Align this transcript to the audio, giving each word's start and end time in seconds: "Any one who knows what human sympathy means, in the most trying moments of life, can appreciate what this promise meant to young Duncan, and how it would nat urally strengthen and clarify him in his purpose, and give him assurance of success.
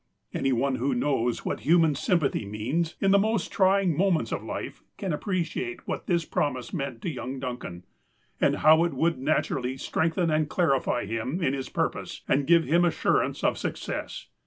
"Any 0.33 0.51
one 0.51 0.77
who 0.77 0.95
knows 0.95 1.45
what 1.45 1.59
human 1.59 1.93
sympathy 1.93 2.43
means, 2.43 2.95
in 2.99 3.11
the 3.11 3.19
most 3.19 3.51
trying 3.51 3.95
moments 3.95 4.31
of 4.31 4.41
life, 4.43 4.81
can 4.97 5.13
appreciate 5.13 5.87
what 5.87 6.07
this 6.07 6.25
promise 6.25 6.73
meant 6.73 7.03
to 7.03 7.09
young 7.11 7.39
Duncan, 7.39 7.83
and 8.39 8.55
how 8.65 8.83
it 8.83 8.95
would 8.95 9.19
nat 9.19 9.43
urally 9.45 9.79
strengthen 9.79 10.31
and 10.31 10.49
clarify 10.49 11.05
him 11.05 11.39
in 11.39 11.53
his 11.53 11.69
purpose, 11.69 12.23
and 12.27 12.47
give 12.47 12.63
him 12.63 12.83
assurance 12.83 13.43
of 13.43 13.59
success. 13.59 14.25